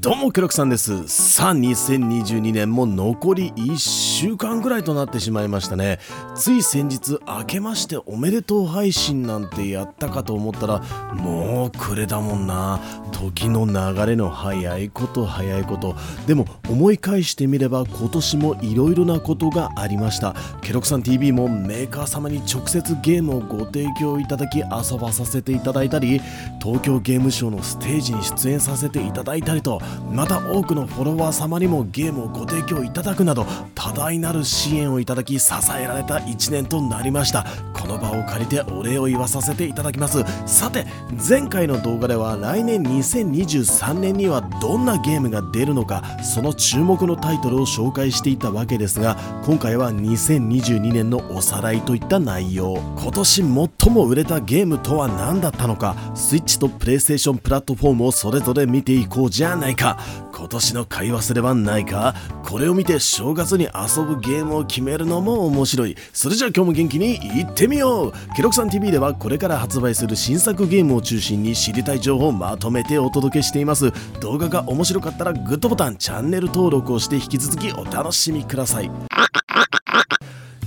[0.00, 1.06] どうも黒木さんです。
[1.08, 5.98] さあ2022年も残り1週間ぐらいとなってしまいましたね。
[6.34, 10.78] つい先日明けましておめでとう配信なんてやったかと思ったら
[11.12, 12.80] もう暮れだもんな。
[13.12, 15.94] 時の流れの早いこと早いこと。
[16.26, 20.34] でも思い返してみれば今年もいろいろなことがありました。
[20.62, 26.22] ケロクさん TV もメーカー様に直接ゲームをご提供いただき遊ばさせていただいたり
[26.62, 29.78] 東京ゲームショウのステージに出演させていただいたりと
[30.10, 37.46] また多くのフォロワー様にもゲームをご提供いただくなど多大なる支援をいただき支えられた1年となりました。
[37.90, 40.24] の場を借りてお礼を言わさせていただきます。
[40.46, 40.86] さて
[41.28, 52.78] 前回の動画では来年2023年にはどんなゲームが出るのかその注目のタイトルを紹介していたわけですが今回は2022年のおさらいといった内容。
[53.00, 53.42] 今年
[53.80, 59.98] 最も売れたゲームとは何だったのかスイッチとプレイステーションプラットフォームをそれぞれ見ていこうじゃないか。
[60.40, 62.14] 今年の買い忘れはないか？
[62.42, 65.96] これを見て正月に遊ぶゲームを決めるのも面白い。
[66.14, 68.12] それじゃあ今日も元気にいってみよう。
[68.34, 73.92] ケロクさん TV ではこれから発売する新作ゲームを中心に知りたい情報をまとめてお届けしています。
[74.20, 78.90] 動画が面白かったらグッドボタンチャンネル登録をして引き続きお楽しみください。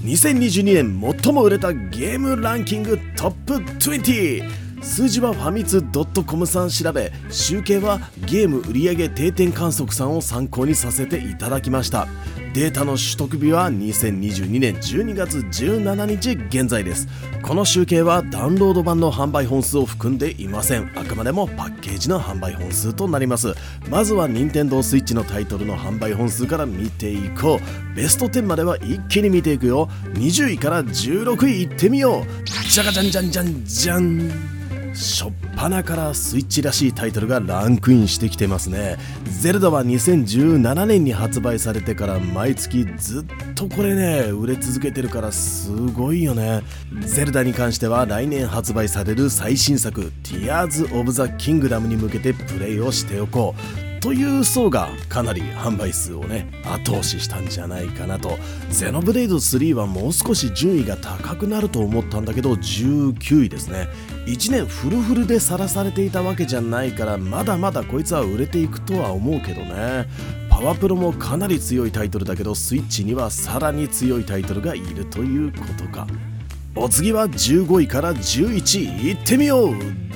[0.03, 5.83] 2022年最も売れたゲームランキングトップ20数字はファミツ
[6.25, 12.07] .com さん調べ集計はゲーム売上定点観測さんを参考にさせていただきました。
[12.53, 17.07] データの取得日は2022年12月17日現在です。
[17.41, 20.91] この集計はダウンロード版の販売本数を含んでいません。
[20.95, 23.55] あくまでもパッケージの販売本数となります。
[23.89, 27.95] まずは任天堂 switch のタイトルの販売本数から見ていこう。
[27.95, 29.89] ベスト10までは一気に見ていくよ。
[30.13, 32.43] 20位から16位いってみよう。
[32.69, 34.62] じゃがじゃんじゃんじゃんじゃん
[34.93, 38.97] しょっぱなからスイッチらしいタイトルがランクインしてきてますね。
[39.41, 46.61] ゼルダは2017年に発売されてから毎月ずっとこれね売れ続けてるからすごいよね。
[47.01, 53.83] ゼルダに関しては来年発売される最新作 Tears of the Kingdom に向けてプレイをしておこう。
[54.03, 58.37] という層がかなり販売数をね後押ししたんじゃないかなと。
[58.69, 63.87] ゼノブレイド3はもう少し順位が高くなると思ったんだけど19位ですね。
[64.25, 70.07] 1年フルフルでさらされていたわけじゃないからまだまだこいつは売れていくとは思うけどね。
[70.49, 76.07] パワプロもかなり強いタイトルだけどスイッチにはさらに強いタイトルがいるということか。
[76.75, 79.73] お次は15位から11位いってみよう。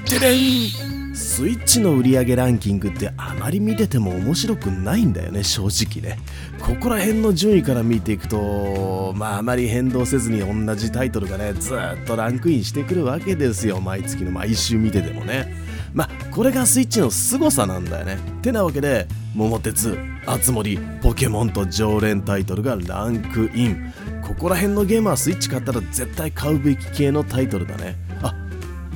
[0.09, 0.96] ででん。
[1.17, 6.19] スイッチの売り上げランキングってあまり見てても面白くないんだよね正直ね。
[6.59, 15.51] ここら辺の順位から見ていくとまああまり変動せずに同じタイトルがねずっとランクインしてくるわけですよ毎月の毎週見ててもね。
[15.91, 18.19] まあこれがスイッチの凄さなんだよね。
[18.43, 23.91] てなわけで桃鉄あつ森ポケモンと常連タイトルがランクイン。
[24.21, 27.95] ここら辺のゲームはスイッチ買ったら絶対買うべき系のタイトルだね。
[28.21, 28.35] あ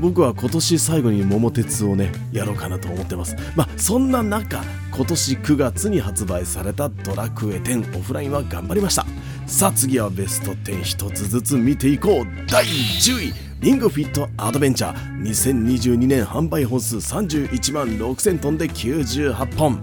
[0.01, 3.35] 僕は今年最後に桃鉄をねやろうかなと思ってます。
[3.55, 9.05] まあそんな中今年9月に発売されたドラクエ10オフラインは頑張りました。
[9.45, 12.47] さあ次はベスト10一つずつ見ていこう。
[12.47, 15.21] 第10位リングフィットアドベンチャー。
[15.21, 19.79] 2022年販売本数31万6000トンで98本。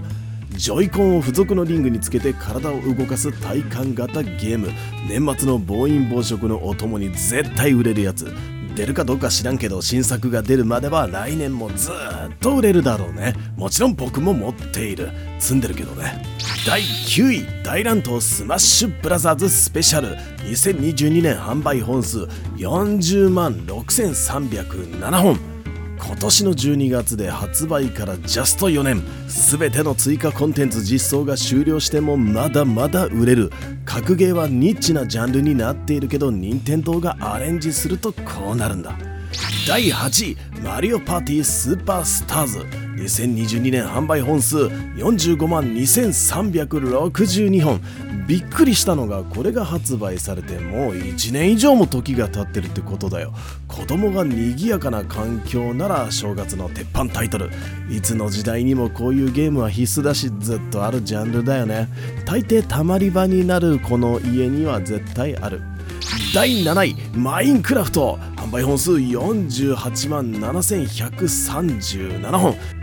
[0.51, 4.73] ジョイコンを付属のリングにつけて体を動かす体感型ゲーム。
[5.09, 8.27] 年末の暴飲暴食のお供に絶対売れるやつ。
[8.78, 11.94] 出るかどうか知らんけど新作が出るまでは来年もずっ
[12.39, 13.34] と売れるだろうね。
[13.56, 15.11] もちろん僕も持っている。
[15.41, 16.22] 積んでるけどね。
[16.65, 20.15] 第9位大乱闘スマッシュブラザーズスペシャル。
[20.49, 22.21] 2022年販売本数
[22.56, 25.58] 40万6307本。
[25.98, 29.03] 今年の12月で発売からジャスト4年。
[29.26, 33.50] 全ての追加コンテンツ実装が終了してもまだまだ売れる。
[33.84, 38.97] 格ゲーはニッチなジャンルになっているけど任天堂がアレンジするとこうなるんだ。
[39.66, 42.59] 第8位マリオパーティースーパースターズ。
[42.98, 47.80] 2022年販売本数45万2362本。
[48.28, 53.33] びっくりしたのがこれが発売されてもう1年以上も時が経ってるってことだよ。
[53.66, 57.51] 子供が賑やかな環境なら正月の鉄板タイトル。
[57.91, 61.89] いつの時代にもこういうゲームは必須だしずっとあるジャンルだよね。
[62.27, 65.63] 大抵たまり場になるこの家には絶対ある。
[66.34, 68.19] 第7位マインクラフト。
[68.36, 72.78] 販売本数48万7137本。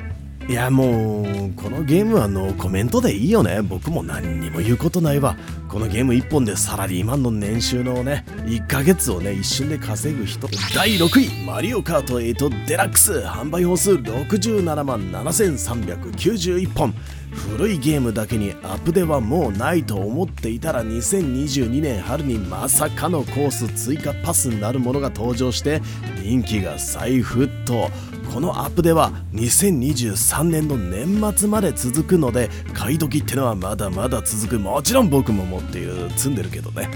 [0.48, 3.64] いやもうこのゲームはのコメントでいいよね。
[3.64, 5.36] 僕も何にも言うことないわ。
[5.68, 10.48] このゲーム1本でサラリーマンの年収のね1ヶ月をね一瞬で稼ぐ人。
[10.76, 13.14] 第6位マリオカート8デラックス。
[13.22, 16.94] 販売本数67万7391本。
[17.36, 25.82] 古いゲームだけにアップデはもうないと思っていたら2022年春にまさかのコース追加パスになるものが登場して
[26.24, 27.90] 人気が再沸騰。
[28.34, 34.60] このアップデは2023年の年末まで続くので買い時ってのはまだまだ続く。
[34.60, 36.10] もちろん僕も持っている。
[36.18, 36.90] 積んでるけどね。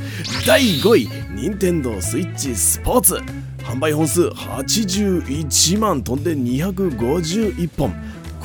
[0.45, 3.15] 第5位任天堂スイッチスポーツ。
[3.59, 7.93] 販売本数81万飛んで251本。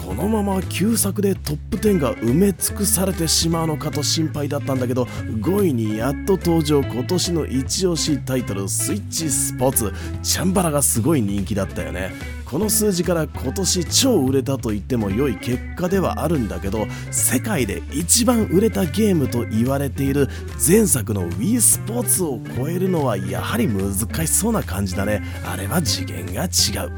[0.06, 9.93] このまま旧作でトップ10が埋め尽くされてしまうのかと心配だったんだけど5位にやっと登場今年の一押しタイトルスイッチスポーツ
[10.23, 12.12] チャンバラがすごい人気だったよね。
[12.45, 20.29] この数字から今年超売れたと言っても良い結果ではあるんだけど世界で一番売れたゲームと言われている
[20.65, 23.93] 前作の Wii スポーツを超えるのはやはり難
[24.25, 25.23] しそうな感じだね。
[25.45, 26.93] あれは次元が違う。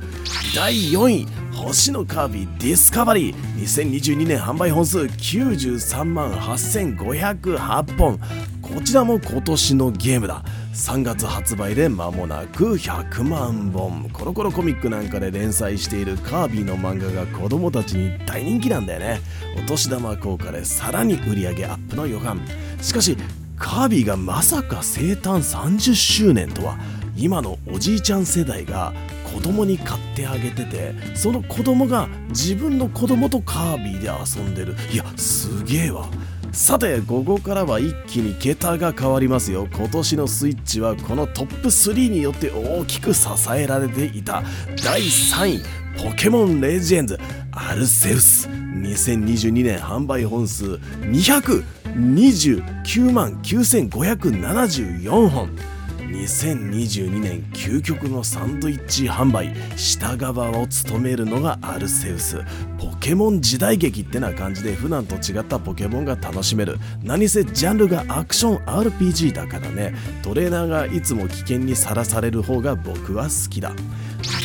[0.55, 3.37] 第4位星のカービィディスカバリー。
[3.57, 8.21] 2022年販売本数93万8508本
[8.61, 10.45] こちらも今年のゲームだ。
[10.75, 19.21] 3月発売で間もなく100万本コロコロコミックなんかで連載しているカービィの漫画が子供たちに大人気なんだよね。
[19.59, 22.47] お年玉効果でさらに売り上げアップの予感。
[22.83, 23.17] しかし
[23.57, 26.77] カービィがまさか生誕30周年とは。
[27.19, 28.93] 今のおじいちゃん世代が
[29.37, 34.75] 子供に買ってあげててその子供が自分の子供とカービィで遊んでる。
[34.91, 36.09] いやすげえわ。
[36.53, 39.69] さてここからは一気に桁が変わりますよ。
[39.75, 44.43] 今年のスイッチはこのトップ3によって大きく支えられていた。
[44.83, 45.63] 第3位
[46.03, 47.21] ポケモンレジェンズ
[47.53, 48.49] アルセウス。
[48.49, 55.51] 2022年販売本数229万9574本
[56.09, 62.39] 2022年究極のサンドイッチ販売下側を務めるのがアルセウス。
[62.79, 66.79] ポケモン時代劇ってな感じで普段と違ったポケモンが楽しめる。
[67.03, 69.95] 何せジャンルがアクション RPG だからね。
[70.23, 73.73] トレーナーがいつも危険にさらされる方が僕は好きだ。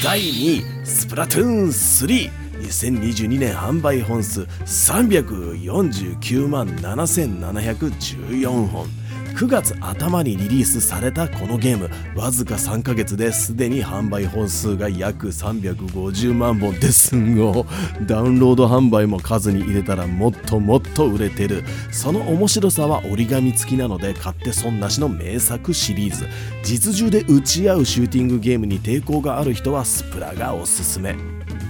[0.03, 9.00] 第2位スプラトゥーン3 2022年販売本数349万7714本。
[9.35, 11.89] 9月頭にリリースされたこのゲーム。
[12.15, 17.65] わずか3ヶ月ですでに販売本数が約350万本ですご
[18.05, 21.63] ダウンロード販売も数に入れたらもっともっと売れてる。
[21.91, 26.27] その面白さは折り紙付きなので買って損なしの名作シリーズ。
[26.63, 31.15] 実銃で撃ち合うシューティングゲームに抵抗がある人はスプラがおすすめ。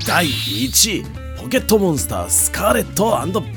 [0.05, 1.20] 第1位。
[1.41, 3.09] ポケットモンスタースカーレット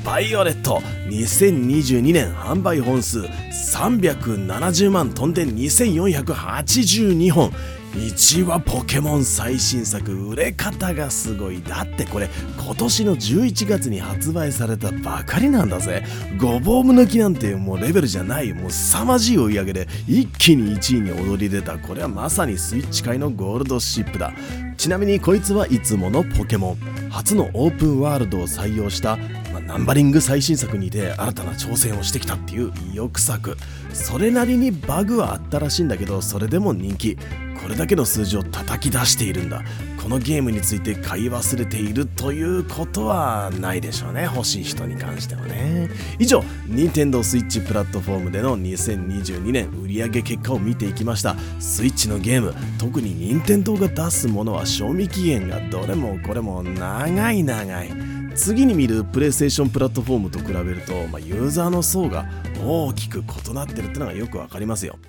[0.03, 0.81] バイオレット。
[1.07, 7.51] 2022年販売本数370万飛んで2482本。
[7.93, 10.11] 1はポケモン最新作。
[10.11, 11.61] 売れ方がすごい。
[11.61, 12.27] だってこれ
[12.57, 16.03] 今年の11月に発売されたばかりなんだぜ。
[16.37, 18.51] ごぼう抜きなんてもうレベルじゃない。
[18.53, 21.77] もう凄まじい追い上げで一気に1位に躍り出た。
[21.77, 24.33] これはまさにスイッチ界のゴールドシップだ。
[24.75, 26.94] ちなみにこいつはいつものポケモン。
[27.15, 29.15] 初のオープンワールドを採用した、
[29.53, 33.55] まあ、ナンバリング最新作にて新たな挑戦をしてきたっていう意欲作。
[33.93, 37.15] それなりにバグはあったらしいんだけどそれでも人気。
[37.63, 39.63] これだけの数字を叩き出しているんだ。
[40.05, 44.29] このゲームについて買い忘れているということはないでしょうね。
[44.31, 45.89] 欲しい人に関してはね。
[46.19, 51.35] 以上 Nintendo Switch プラットフォームでの2022年売上結果を見ていきました。
[51.59, 57.89] スイッチのゲーム特に任天堂が出すものは賞味期限がどれもこれも長い長い。
[58.35, 62.27] 次に見るプレイステーションプラットフォームと比べると、まあ、ユーザーの層が
[62.63, 64.99] 大きく異なってるってのがよくわかりますよ。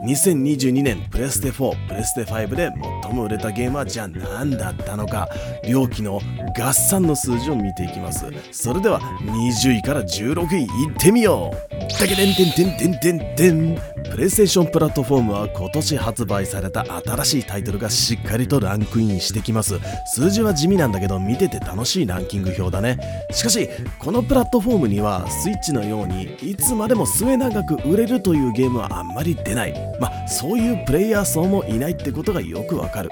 [0.00, 2.70] 2022年プレステ4プレステ5で
[3.02, 5.28] 最も売れたゲームはじゃあ何だったのか。
[5.68, 6.20] 両機の
[6.56, 8.26] 合算の数字を見ていきます。
[8.52, 11.77] それでは20位から16位いってみよう。
[11.88, 13.76] だけでんてんてんてんてんてん
[14.10, 19.78] プレイステーションプラットフォームは今年発売された新しいタイトルがしっかりとランクインしてきます。
[20.06, 22.98] 数字は地味なんだけど見てて楽しいランキング表だね。
[23.32, 23.68] しかし
[23.98, 29.74] このプラットフォームにはスイッチのようにいつまでも末永く売れるというゲームはあんまり出ない。
[30.00, 33.10] まあそういうプレイヤー層もいないってことがよくわかる。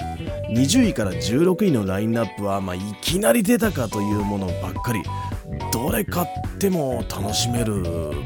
[0.50, 5.02] 20位から16位のラインナップは、まあ、いきなり出たかというものばっかり。
[5.87, 7.81] どれ買っても楽しめる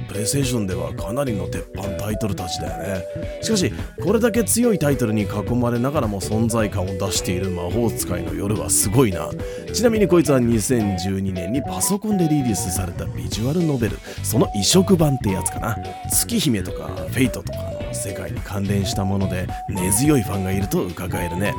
[0.08, 3.04] プレイステーションではかなりの鉄板タイトルたちだよね。
[3.42, 3.70] しかし
[4.02, 9.28] これだけ強いタイトルに囲まれながらも存在感を出している魔法使いの夜はすごいな。
[9.74, 13.98] ちなみにこいつは2012年にパソコンでリリースされたビジュアルノベル。
[14.22, 15.76] その移植版ってやつかな。
[16.10, 21.52] 月姫とかフェイトとかの世界に関連したもので根強いファンがいると伺えるね。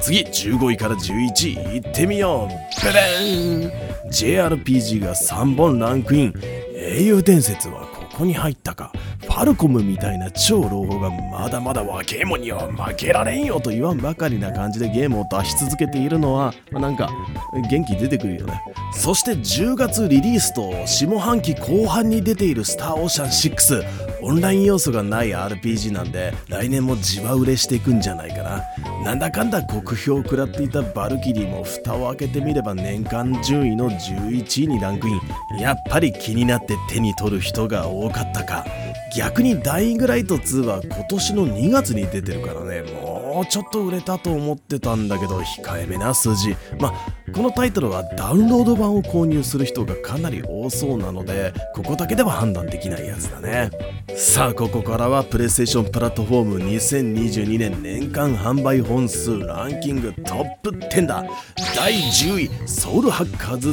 [0.00, 2.84] 次15位から11位いってみよう。
[2.84, 3.88] ベベーン。
[4.10, 6.34] JRPG が3本ランクイン。
[6.74, 8.92] 英雄伝説はここに入ったか。
[9.20, 17.10] ファルコムみたいな超朗報がまだまだ若えもんには負けられんよと言わんばかりな感じでゲームを出し続けているのはなんか
[17.70, 18.60] 元気出てくるよね。
[18.92, 28.62] そして10月リリースと下半期後半に出ているスターオーシャン6オンライン要素がない RPG なんで来年もじわ売れしていくんじゃないかな。
[29.04, 35.20] なんだかんだ酷評を食らっていたバルキリーも蓋を開けてみれば年間順位の11位にランクイン。
[35.60, 38.64] やっぱり気になって手に取る人が多かったか。
[39.16, 42.82] 逆にダイイングライト2は今年の2月に出てるからね。
[42.82, 46.56] もうちょっと売れたと思ってたんだけど控えめな数字。
[46.78, 53.70] まあこのタイトルはダウンロード版を購入する人がかなり多そうなのでここだけでは判断できないやつだね。
[54.16, 61.24] さあここからはプレイステーションプラットフォーム2022年年間販売本数ランキングトップ10だ。
[61.76, 63.70] 第10位ソウルハッカーズ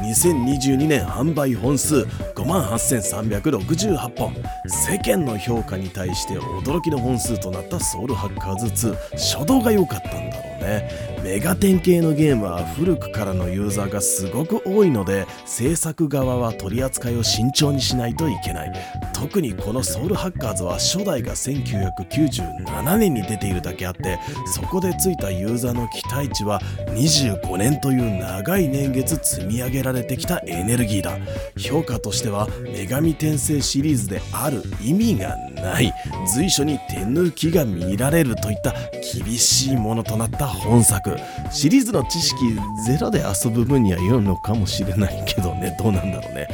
[0.00, 4.34] 22022年販売本数5万8368本
[4.66, 11.18] 世間の評価に対して驚きの本数となったソウルハッカーズ2初動が良かったんだろうね。
[11.22, 18.72] メガテン系のゲームは古くからのユーザーがすごく多いので制作側は取り扱いを慎重にしないといけない。
[19.12, 26.60] 特にこのソウルハッカーズは初代が1997年に出ているだけあってそこでついたユーザーの期待値は
[26.90, 31.18] 25年という長い年月積み上げられてきたエネルギーだ。
[31.56, 35.92] 評価としては女神転生シリーズである意味がない。
[36.32, 40.47] 随所に手抜きが見られるといった厳しいものとなった。
[40.48, 41.16] 本作。
[41.50, 42.36] シリーズの知識
[42.84, 45.76] ゼロで遊ぶ分には良いのかもしれないけどね。
[45.78, 46.48] どうなんだろうね。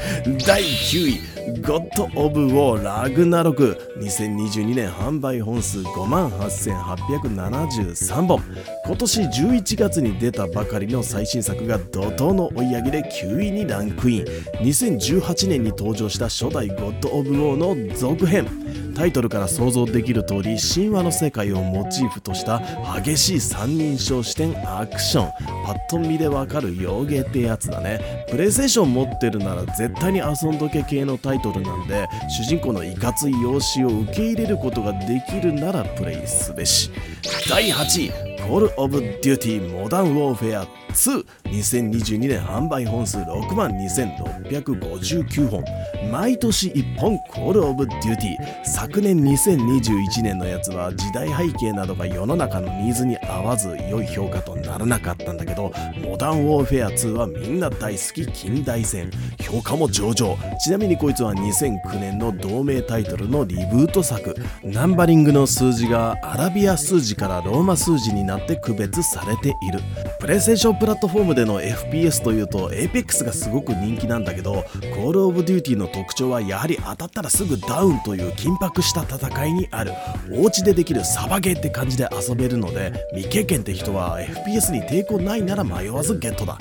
[0.47, 1.34] 第9位。
[1.45, 8.43] ゴッド・オブ・ウォー・ラグナロク2022年販売本数5万8873本。
[8.87, 14.25] 今年11月に出たばかりの最新作が怒涛の追い上げで9位にランクイン。
[14.63, 18.47] 2018年に登場した初代ゴッド・オブ・ウォーの続編。
[18.95, 22.63] タイトルから想像できる通り神話の世界をモチーフとした
[23.03, 25.33] 激しい三人称視点アクション。
[25.67, 28.25] パッと見でわかる洋ゲーってやつだね。
[28.31, 36.91] プレイステーション持ってるなら絶対に遊んどけ系のタイトルなんで主人公のいかつい容姿を受け入れることができるならプレイすべし。
[37.49, 45.65] 第8位コール・オブ・デューティー・モダン・ウォーフェア22022年販売本数6万2659本。
[46.11, 55.73] 毎年1本コール・オブ・デューティ昨年2021年のやつは時代背景などが世の中のニーズに合わず良い評価とならなかったんだけど
[56.03, 59.11] モダン・ウォーフェア2はみんな大好き近代戦
[59.41, 60.37] 評価も上々。
[60.59, 64.35] ちなみにこいつは2009年の同名タイトルのリブート作。
[64.63, 69.81] ナンバリングの数字がアラビア数字からローマ数字になって区別されている。
[70.19, 79.93] プレイステーションプラットフォームでの FPS というと APEX がすごく人気なんだけどコールオブデューティの特徴はやはり当たったらすぐダウンという緊迫した戦いにある。
[80.31, 86.59] お家でできるサバゲーって感じで遊べるので未経験って人は FPS に抵抗ないなら迷わずゲットだ。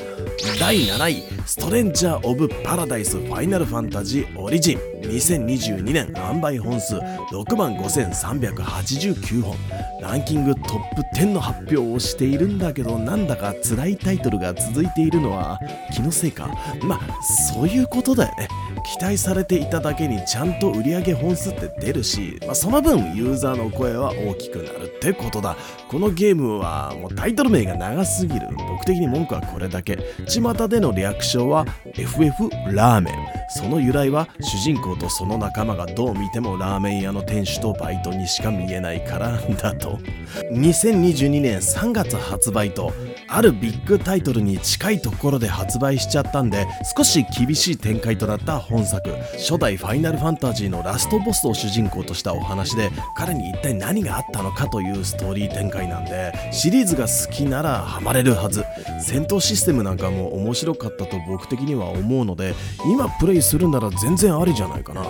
[0.60, 6.80] 第7位ストレンジャー・オブ・パラダイス・ファイナル・ファンタジー・オリジン2022年販売本。
[6.82, 9.56] 数6万5389本
[10.02, 15.60] ランキングトップ10の発表をしているんだけどなんだか辛いタイトルが続いているのは
[15.94, 16.48] 気のせいか？
[16.82, 17.22] まあ
[17.52, 18.48] そういうことだよね。
[18.84, 25.58] 期待されていただけにちゃんと売上本数って出るし、まあ、その分ユーザーの声は大きくなるってことだ。
[25.90, 28.48] このゲームはもうタイトル名が長すぎる。
[28.70, 29.98] 僕的に文句はこれだけ。
[30.28, 33.16] 巷での略称は FF ラーメン。
[33.56, 40.00] その由来は主人公とその仲間がどう見てもラーメン屋の店主とバイトにしか見えないからだと。
[40.52, 42.92] 2022年3月発売と
[43.28, 58.64] あるビッグタイトルに近いところで発売しちゃったんで少し厳しい展開となった本本作初代ファイナルファンタジーのラストボスを主人公としたお話で彼に一体何があったのかというストーリー展開なんでシリーズが好きならハマれるはず。
[59.00, 62.56] 戦闘システムなんかも面白かったと僕的には思うので
[62.92, 65.06] 今プレイするなら全然ありじゃないかな。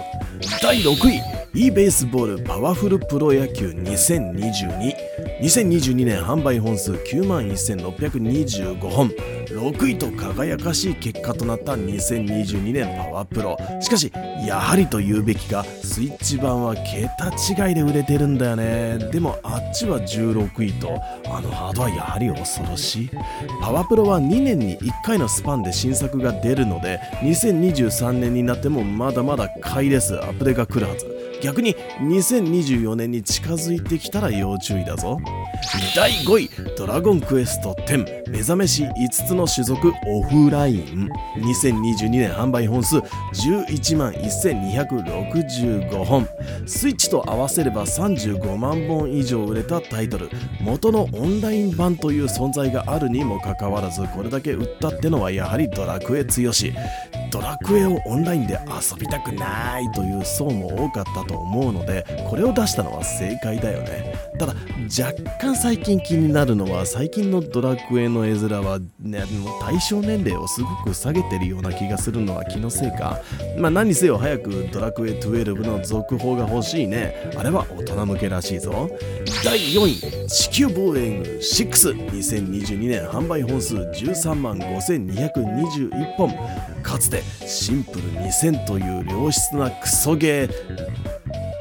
[0.61, 1.42] 第6位。
[1.55, 4.95] E ベースボールパワフルプロ野球2022
[5.41, 9.11] 2022年販売本数9万1625本
[9.53, 13.55] 6位と輝かしい結果となった2022年パワープロ。
[13.79, 14.11] しかし
[14.47, 17.29] やはりと言うべきかスイッチ版は桁
[17.67, 18.97] 違いで売れてるんだよね。
[19.11, 20.99] でもあっちは16位と。
[21.25, 23.09] あのハードはやはり恐ろしい。
[23.61, 30.17] パワープロは2年に1回のスパンで新作が出るので2023年になってもまだまだ買いです。
[30.17, 31.12] アップデが来るはず。
[31.43, 35.19] 逆に2024年に近づいてきたら要注意だぞ。
[35.93, 41.09] 第5位ドラゴンクエスト10目覚めし5つの種族オフライン。
[41.35, 46.25] 2022年販売本数11万1265本。
[46.65, 50.29] スイッチと合わせれば35万本以上売れたタイトル。
[50.61, 56.73] 元のオンライン版という存在があるにもかかわらずこれだけ売ったってのはやはりドラクエ強し。
[57.33, 64.13] ドラクエをオンラインで遊びたくないという層も多かったと思うのでこれを出したのは正解だよね。
[64.37, 64.53] ただ
[64.85, 69.23] 若干最近気になるのは最近のドラクエの絵面は、ね、
[69.61, 73.19] 対象年齢をすごく下げてるような気がするのは気のせいか。
[73.57, 77.31] まあ何せよ早くドラクエ12の続報が欲しいね。
[77.35, 78.91] あれは大人向けらしいぞ。
[79.43, 86.31] 第4位地球防衛軍62022年販売本数13万5221本。
[86.83, 91.12] かつてシンプル2000という良質なクソゲー。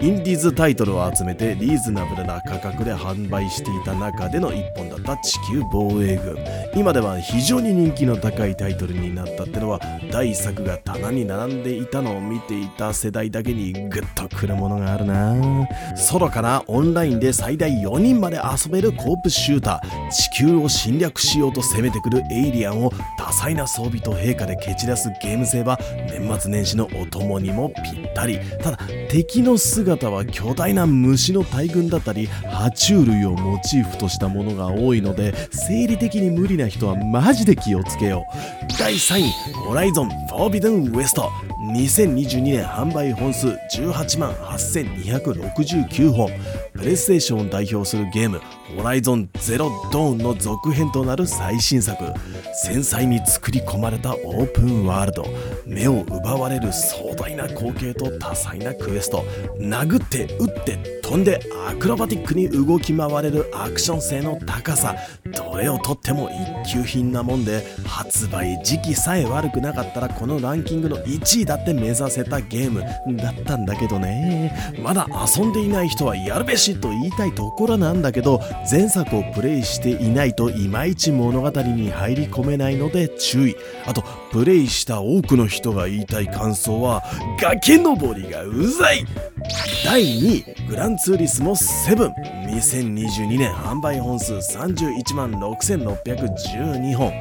[0.02, 6.36] インディーズタイトルを集めてリーズナブルな価格で販売していた中での一本だった地球防衛軍。
[6.74, 9.78] 今では非常に人気の高いタイトルになったってのは
[10.10, 15.68] 第1作が棚に並んでいたのを見ていた世代だけにグッとくるものがあるな。
[15.96, 20.10] ソロからオンラインで最大4人まで遊べるコープシューター。
[20.10, 25.78] 地球を侵略しようと攻めてくるエイリアンを多彩な装備と陛下で蹴散らすゲーム性は
[26.08, 28.40] 年末年始のお供にもぴったり。
[28.60, 28.78] ただ
[29.08, 38.78] 敵の姿姿は巨大な虫の大群だったり爬虫類をモチーフとしたものが多いので生理的に無理な人はマジで気をつけよう。
[38.78, 39.30] 第3位
[39.66, 41.30] ホライゾンフォービデンウエスト。
[41.74, 46.30] 2022年販売本数18万8269本。
[46.74, 48.40] プレイステーションを代表するゲーム
[48.76, 52.02] ホライゾンゼロドーンの続編となる最新作
[52.64, 55.26] 繊細に作り込まれたオープンワールド。
[55.66, 59.24] 目を奪われる壮大な光景と多彩なクエスト。
[59.58, 64.96] 殴って打って飛んでアクロバティックに動き回れるアクション性の高さ。
[65.26, 66.30] どれをとっても
[66.64, 72.82] 一級品なもんで発売時期さえ悪くなかったらこのランキングの1位だって目指せたゲーム。
[73.16, 74.74] だったんだけどね。
[74.82, 75.06] まだ
[75.36, 83.56] 遊んでいない人はやるべしと言いたいところなんだけど前作をプレイしていないといまいち物語に入り込めないので注意。
[83.86, 87.02] あとプレイした多くの人が言いたい感想は
[87.40, 89.04] 崖登りがうざい。
[89.84, 92.14] 第2位グランツーリスモ7
[92.46, 97.12] 2022年販売本数31万6612本。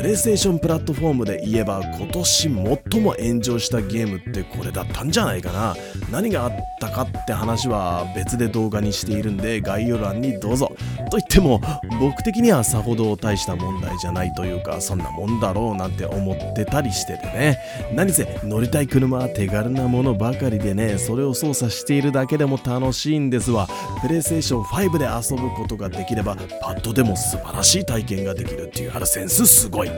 [0.00, 2.42] プレイステーションプラットフォームで言えば今年
[2.90, 5.76] 最も炎上したゲームってこれだったんじゃないかな。
[6.10, 10.72] 何があったかって話は別で動画にしているんで概要欄にどうぞ。
[11.10, 11.60] と言っても
[12.00, 17.58] 僕的にはさほど大した問題じゃないというかそんなもんだろうなんて思ってたりしててね。
[17.92, 23.68] 何せ乗りたい車は手軽なものばかりでねそれを操作しているだけでも楽しいんですわ。
[24.00, 29.89] プレイステーション5で遊ぶことができればパッドでも素晴らしい体験ができるっていうあるセンスすごい。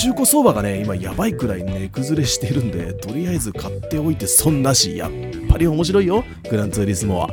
[0.00, 5.10] 中古相場がね今やばいくらい値崩れしてるんでとりあえず買っておいて損なしやっ
[5.48, 7.28] ぱり面白いよグランツーリスモは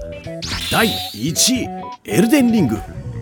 [0.71, 1.31] 第1
[1.63, 2.77] 位エルデンリング。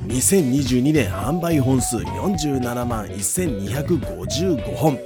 [0.07, 4.99] 2022年販売本数47万1255本。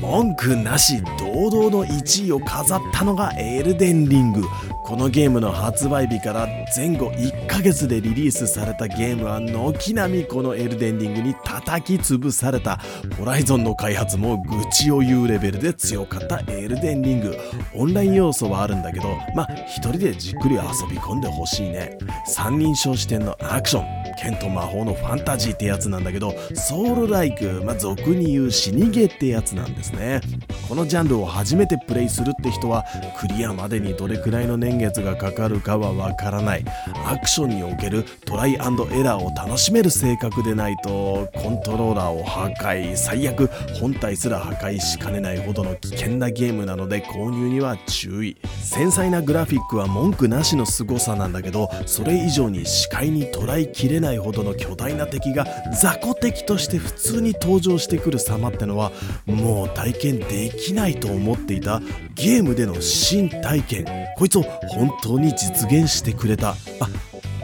[0.00, 4.42] 文句なし堂々の1位を飾ったのがエルデンリング。
[4.86, 6.46] このゲームの発売日から
[6.76, 12.78] 前後1ヶ月でリリースされたゲームは軒並みこのエルデンリングに叩き潰された。
[13.18, 17.36] ホライゾンの開発も愚痴を言うレベルで強かったエルデンリング。
[17.74, 21.98] オンライン要素はあるんだけどまあ一人でじっくり遊び込んでほしいね。
[22.24, 24.05] 三人称視点のアクション。
[24.16, 30.20] 剣と魔法のファンタジーってやつなんだけどソウルライク、まあ、俗に言う死にゲってやつなんですね。
[30.68, 32.84] このジャンルを初めてプレイするって人は
[33.20, 36.64] クリアまでにどれくらいの年月がかかるかはわからない。
[37.06, 43.48] アクションにおけるトライエラーを楽しめる性格でないとコントローラーを破壊最悪
[43.80, 48.36] 本体すら破壊しかねないほどの危険なゲームなので購入には注意。
[48.62, 55.46] 繊細なグラフィックは文句なしの凄さなんだけどそれ以上に視界に捉えきれないないほどの巨大な敵が
[55.80, 58.92] 雑魚敵として普通に登場してくる様ってのは
[59.26, 61.80] もう体験できないと思っていた
[62.14, 63.86] ゲームでの新体験。
[64.16, 66.50] こいつを本当に実現してくれた。
[66.50, 66.54] あ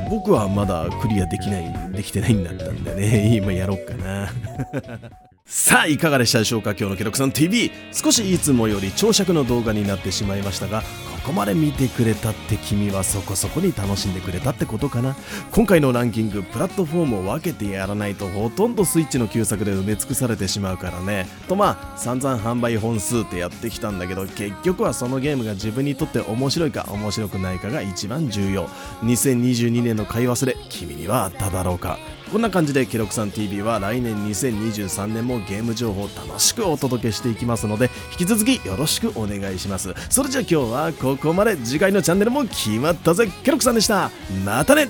[0.09, 3.35] 僕はまだクリアできないできてないんだったんでね。
[3.37, 4.31] 今やろっかな。
[5.45, 6.71] さあいかがでしたでしょうか？
[6.71, 10.83] 今日のケロクさん TV 少しいつもより長尺の動画になってしまいましたが
[11.25, 15.17] こまで見てくれたって君はそこそこに楽しんでくれたってことかな。
[15.53, 21.29] 今回のランキングプラットフォームを分けてやらないとほとんどスイッチの旧作で埋め尽くされてしまうからね。
[21.49, 28.67] とまあ散々販売本数ってやってきたんだけど結局はそのゲームが自分にとって面白いか面白くないかが一番重要。
[29.03, 31.99] 2022年の買い忘れ君にはあっただろうか。
[32.33, 39.93] こんな感じでケロクさん TV は来年2023年もゲーム情報を楽しくお届けしていきますので引き続きよろしくお願いします。
[40.09, 41.59] それじゃあ今日はここまで。
[41.59, 43.29] 次回のチャンネルも決まったぜ。
[43.45, 44.11] ケロクさんでした。
[44.47, 44.89] またね。